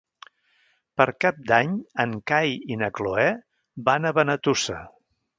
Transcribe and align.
Per 0.99 1.05
Cap 1.25 1.41
d'Any 1.51 1.75
en 2.03 2.15
Cai 2.31 2.55
i 2.75 2.77
na 2.83 2.89
Cloè 2.99 3.27
van 3.91 4.09
a 4.09 4.13
Benetússer. 4.21 4.79